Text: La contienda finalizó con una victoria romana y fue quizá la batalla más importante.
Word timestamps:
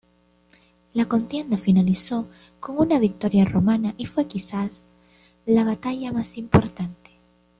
La 0.93 1.05
contienda 1.07 1.57
finalizó 1.57 2.27
con 2.59 2.79
una 2.79 2.97
victoria 2.97 3.45
romana 3.45 3.93
y 3.99 4.07
fue 4.07 4.25
quizá 4.25 4.67
la 5.45 5.63
batalla 5.63 6.11
más 6.11 6.39
importante. 6.39 7.11